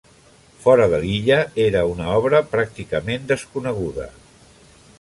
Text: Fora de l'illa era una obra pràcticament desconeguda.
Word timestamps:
Fora 0.61 0.85
de 0.93 0.99
l'illa 1.03 1.37
era 1.65 1.83
una 1.91 2.07
obra 2.13 2.39
pràcticament 2.55 3.29
desconeguda. 3.33 4.09